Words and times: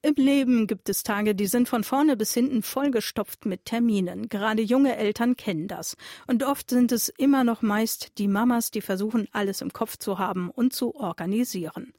Im 0.00 0.14
Leben 0.14 0.68
gibt 0.68 0.88
es 0.88 1.02
Tage, 1.02 1.34
die 1.34 1.48
sind 1.48 1.68
von 1.68 1.82
vorne 1.82 2.16
bis 2.16 2.32
hinten 2.32 2.62
vollgestopft 2.62 3.46
mit 3.46 3.64
Terminen. 3.64 4.28
Gerade 4.28 4.62
junge 4.62 4.96
Eltern 4.96 5.36
kennen 5.36 5.66
das. 5.66 5.96
Und 6.28 6.44
oft 6.44 6.70
sind 6.70 6.92
es 6.92 7.08
immer 7.08 7.42
noch 7.42 7.62
meist 7.62 8.16
die 8.18 8.28
Mamas, 8.28 8.70
die 8.70 8.80
versuchen, 8.80 9.26
alles 9.32 9.60
im 9.60 9.72
Kopf 9.72 9.96
zu 9.96 10.20
haben 10.20 10.50
und 10.50 10.72
zu 10.72 10.94
organisieren. 10.94 11.94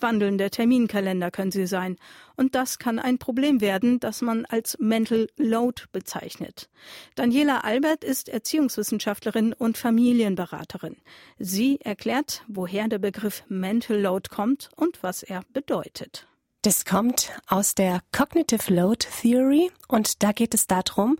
Wandelnder 0.00 0.48
Terminkalender 0.48 1.30
können 1.30 1.50
sie 1.50 1.66
sein. 1.66 1.96
Und 2.36 2.54
das 2.54 2.78
kann 2.78 2.98
ein 2.98 3.18
Problem 3.18 3.60
werden, 3.60 4.00
das 4.00 4.22
man 4.22 4.46
als 4.46 4.78
Mental 4.78 5.28
Load 5.36 5.82
bezeichnet. 5.92 6.70
Daniela 7.16 7.64
Albert 7.64 8.02
ist 8.02 8.30
Erziehungswissenschaftlerin 8.30 9.52
und 9.52 9.76
Familienberaterin. 9.76 10.96
Sie 11.38 11.78
erklärt, 11.82 12.44
woher 12.48 12.88
der 12.88 12.98
Begriff 12.98 13.44
Mental 13.48 14.00
Load 14.00 14.30
kommt 14.30 14.70
und 14.74 15.02
was 15.02 15.22
er 15.22 15.42
bedeutet. 15.52 16.26
Das 16.64 16.84
kommt 16.84 17.32
aus 17.48 17.74
der 17.74 18.02
Cognitive 18.16 18.72
Load 18.72 19.04
Theory 19.20 19.72
und 19.88 20.22
da 20.22 20.30
geht 20.30 20.54
es 20.54 20.68
darum, 20.68 21.18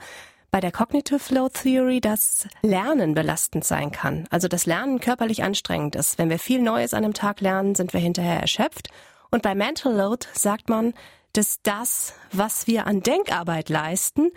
bei 0.53 0.61
der 0.61 0.71
Cognitive 0.71 1.35
Load 1.35 1.55
Theory, 1.61 2.01
dass 2.01 2.47
Lernen 2.63 3.15
belastend 3.15 3.65
sein 3.65 3.91
kann. 3.91 4.29
Also 4.31 4.47
dass 4.47 4.67
Lernen 4.67 5.01
körperlich 5.01 5.43
anstrengend 5.43 5.97
ist. 5.97 6.17
Wenn 6.17 6.31
wir 6.31 6.39
viel 6.39 6.63
Neues 6.63 6.95
an 6.95 7.03
einem 7.03 7.13
Tag 7.13 7.41
lernen, 7.41 7.75
sind 7.75 7.93
wir 7.93 7.99
hinterher 7.99 8.39
erschöpft. 8.39 8.91
Und 9.33 9.43
bei 9.43 9.57
Mental 9.57 9.93
Load 9.93 10.29
sagt 10.33 10.69
man, 10.69 10.95
dass 11.33 11.61
das, 11.65 12.15
was 12.31 12.69
wir 12.69 12.87
an 12.87 13.03
Denkarbeit 13.03 13.69
leisten 13.69 14.31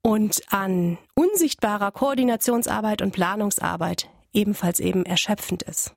und 0.00 0.40
an 0.50 0.96
unsichtbarer 1.14 1.92
Koordinationsarbeit 1.92 3.02
und 3.02 3.12
Planungsarbeit 3.12 4.08
ebenfalls 4.32 4.80
eben 4.80 5.04
erschöpfend 5.04 5.62
ist. 5.64 5.92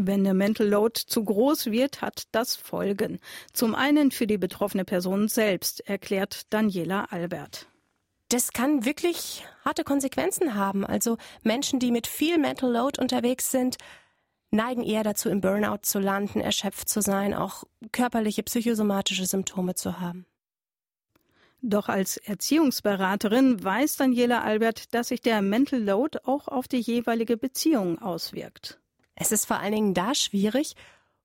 Wenn 0.00 0.22
der 0.22 0.32
Mental 0.32 0.68
Load 0.68 1.00
zu 1.08 1.24
groß 1.24 1.72
wird, 1.72 2.02
hat 2.02 2.28
das 2.30 2.54
Folgen. 2.54 3.18
Zum 3.52 3.74
einen 3.74 4.12
für 4.12 4.28
die 4.28 4.38
betroffene 4.38 4.84
Person 4.84 5.26
selbst, 5.26 5.80
erklärt 5.88 6.42
Daniela 6.50 7.06
Albert. 7.10 7.66
Das 8.28 8.52
kann 8.52 8.84
wirklich 8.84 9.44
harte 9.64 9.82
Konsequenzen 9.82 10.54
haben. 10.54 10.86
Also 10.86 11.16
Menschen, 11.42 11.80
die 11.80 11.90
mit 11.90 12.06
viel 12.06 12.38
Mental 12.38 12.70
Load 12.70 13.00
unterwegs 13.00 13.50
sind, 13.50 13.76
neigen 14.52 14.84
eher 14.84 15.02
dazu, 15.02 15.30
im 15.30 15.40
Burnout 15.40 15.80
zu 15.82 15.98
landen, 15.98 16.40
erschöpft 16.40 16.88
zu 16.88 17.00
sein, 17.00 17.34
auch 17.34 17.64
körperliche, 17.90 18.44
psychosomatische 18.44 19.26
Symptome 19.26 19.74
zu 19.74 19.98
haben. 19.98 20.26
Doch 21.60 21.88
als 21.88 22.18
Erziehungsberaterin 22.18 23.64
weiß 23.64 23.96
Daniela 23.96 24.42
Albert, 24.44 24.94
dass 24.94 25.08
sich 25.08 25.22
der 25.22 25.42
Mental 25.42 25.82
Load 25.82 26.20
auch 26.22 26.46
auf 26.46 26.68
die 26.68 26.78
jeweilige 26.78 27.36
Beziehung 27.36 28.00
auswirkt. 28.00 28.78
Es 29.20 29.32
ist 29.32 29.46
vor 29.46 29.58
allen 29.58 29.72
Dingen 29.72 29.94
da 29.94 30.14
schwierig, 30.14 30.74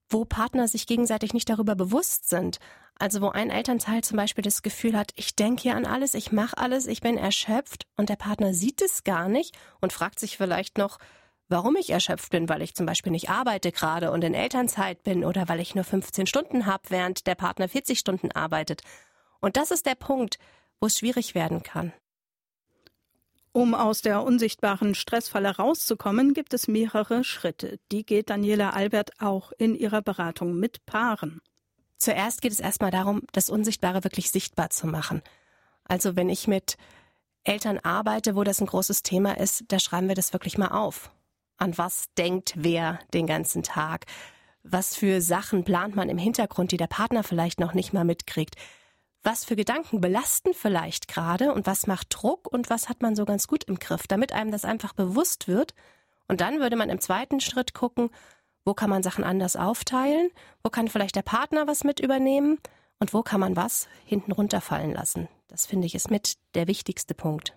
wo 0.08 0.24
Partner 0.24 0.68
sich 0.68 0.86
gegenseitig 0.86 1.32
nicht 1.32 1.48
darüber 1.48 1.76
bewusst 1.76 2.28
sind. 2.28 2.58
Also 2.98 3.20
wo 3.20 3.28
ein 3.28 3.50
Elternteil 3.50 4.02
zum 4.02 4.16
Beispiel 4.16 4.42
das 4.42 4.62
Gefühl 4.62 4.96
hat, 4.96 5.12
ich 5.16 5.34
denke 5.36 5.62
hier 5.62 5.76
an 5.76 5.86
alles, 5.86 6.14
ich 6.14 6.32
mache 6.32 6.58
alles, 6.58 6.86
ich 6.86 7.00
bin 7.00 7.16
erschöpft 7.16 7.86
und 7.96 8.08
der 8.08 8.16
Partner 8.16 8.52
sieht 8.52 8.82
es 8.82 9.04
gar 9.04 9.28
nicht 9.28 9.56
und 9.80 9.92
fragt 9.92 10.18
sich 10.18 10.36
vielleicht 10.36 10.78
noch, 10.78 10.98
warum 11.48 11.76
ich 11.76 11.90
erschöpft 11.90 12.30
bin, 12.30 12.48
weil 12.48 12.62
ich 12.62 12.74
zum 12.74 12.86
Beispiel 12.86 13.12
nicht 13.12 13.30
arbeite 13.30 13.72
gerade 13.72 14.10
und 14.10 14.22
in 14.22 14.34
Elternzeit 14.34 15.02
bin 15.02 15.24
oder 15.24 15.48
weil 15.48 15.60
ich 15.60 15.74
nur 15.74 15.84
15 15.84 16.26
Stunden 16.26 16.66
habe, 16.66 16.84
während 16.88 17.26
der 17.26 17.34
Partner 17.34 17.68
40 17.68 17.98
Stunden 17.98 18.32
arbeitet. 18.32 18.82
Und 19.40 19.56
das 19.56 19.70
ist 19.70 19.86
der 19.86 19.96
Punkt, 19.96 20.38
wo 20.80 20.86
es 20.86 20.98
schwierig 20.98 21.34
werden 21.34 21.62
kann. 21.62 21.92
Um 23.56 23.72
aus 23.72 24.02
der 24.02 24.24
unsichtbaren 24.24 24.96
Stressfalle 24.96 25.54
rauszukommen, 25.54 26.34
gibt 26.34 26.54
es 26.54 26.66
mehrere 26.66 27.22
Schritte. 27.22 27.78
Die 27.92 28.04
geht 28.04 28.28
Daniela 28.28 28.70
Albert 28.70 29.12
auch 29.20 29.52
in 29.56 29.76
ihrer 29.76 30.02
Beratung 30.02 30.58
mit 30.58 30.84
Paaren. 30.86 31.40
Zuerst 31.96 32.42
geht 32.42 32.50
es 32.50 32.58
erstmal 32.58 32.90
darum, 32.90 33.22
das 33.30 33.50
Unsichtbare 33.50 34.02
wirklich 34.02 34.32
sichtbar 34.32 34.70
zu 34.70 34.88
machen. 34.88 35.22
Also 35.84 36.16
wenn 36.16 36.30
ich 36.30 36.48
mit 36.48 36.76
Eltern 37.44 37.78
arbeite, 37.78 38.34
wo 38.34 38.42
das 38.42 38.60
ein 38.60 38.66
großes 38.66 39.04
Thema 39.04 39.38
ist, 39.38 39.62
da 39.68 39.78
schreiben 39.78 40.08
wir 40.08 40.16
das 40.16 40.32
wirklich 40.32 40.58
mal 40.58 40.72
auf. 40.72 41.12
An 41.56 41.78
was 41.78 42.06
denkt 42.18 42.54
wer 42.56 42.98
den 43.14 43.28
ganzen 43.28 43.62
Tag? 43.62 44.06
Was 44.64 44.96
für 44.96 45.20
Sachen 45.20 45.62
plant 45.62 45.94
man 45.94 46.08
im 46.08 46.18
Hintergrund, 46.18 46.72
die 46.72 46.76
der 46.76 46.88
Partner 46.88 47.22
vielleicht 47.22 47.60
noch 47.60 47.72
nicht 47.72 47.92
mal 47.92 48.04
mitkriegt? 48.04 48.56
Was 49.24 49.44
für 49.44 49.56
Gedanken 49.56 50.00
belasten 50.00 50.54
vielleicht 50.54 51.08
gerade 51.08 51.52
und 51.52 51.66
was 51.66 51.86
macht 51.86 52.08
Druck 52.10 52.46
und 52.52 52.70
was 52.70 52.88
hat 52.88 53.02
man 53.02 53.16
so 53.16 53.24
ganz 53.24 53.46
gut 53.46 53.64
im 53.64 53.78
Griff, 53.78 54.06
damit 54.06 54.32
einem 54.32 54.50
das 54.50 54.64
einfach 54.64 54.92
bewusst 54.92 55.48
wird. 55.48 55.74
Und 56.28 56.40
dann 56.40 56.60
würde 56.60 56.76
man 56.76 56.90
im 56.90 57.00
zweiten 57.00 57.40
Schritt 57.40 57.74
gucken, 57.74 58.10
wo 58.64 58.74
kann 58.74 58.90
man 58.90 59.02
Sachen 59.02 59.24
anders 59.24 59.56
aufteilen, 59.56 60.30
wo 60.62 60.70
kann 60.70 60.88
vielleicht 60.88 61.16
der 61.16 61.22
Partner 61.22 61.66
was 61.66 61.84
mit 61.84 62.00
übernehmen 62.00 62.58
und 63.00 63.12
wo 63.12 63.22
kann 63.22 63.40
man 63.40 63.56
was 63.56 63.88
hinten 64.04 64.32
runterfallen 64.32 64.92
lassen. 64.92 65.28
Das 65.48 65.66
finde 65.66 65.86
ich 65.86 65.94
ist 65.94 66.10
mit 66.10 66.36
der 66.54 66.68
wichtigste 66.68 67.14
Punkt 67.14 67.56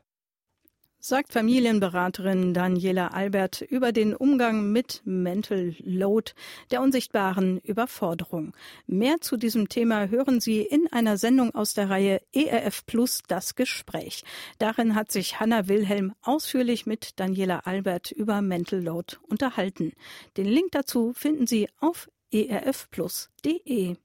sagt 1.08 1.32
Familienberaterin 1.32 2.54
Daniela 2.54 3.14
Albert 3.14 3.62
über 3.62 3.94
den 3.94 4.14
Umgang 4.14 4.74
mit 4.74 5.02
Mental 5.06 5.74
Load, 5.80 6.34
der 6.70 6.82
unsichtbaren 6.82 7.60
Überforderung. 7.60 8.54
Mehr 8.88 9.22
zu 9.22 9.38
diesem 9.38 9.70
Thema 9.70 10.08
hören 10.10 10.42
Sie 10.42 10.62
in 10.62 10.92
einer 10.92 11.18
Sendung 11.18 11.56
aus 11.56 11.74
der 11.74 11.90
Reihe 11.90 12.22
ERF 12.34 12.86
Plus 12.86 13.22
das 13.26 13.56
Gespräch. 13.56 14.26
Darin 14.60 14.96
hat 14.96 15.10
sich 15.10 15.40
Hanna 15.40 15.70
Wilhelm 15.70 16.14
ausführlich 16.24 16.86
mit 16.86 17.20
Daniela 17.22 17.60
Albert 17.60 18.12
über 18.12 18.42
Mental 18.42 18.82
Load 18.82 19.16
unterhalten. 19.30 19.94
Den 20.36 20.48
Link 20.48 20.74
dazu 20.74 21.14
finden 21.14 21.48
Sie 21.48 21.70
auf 21.80 22.10
erfplus.de. 22.32 23.96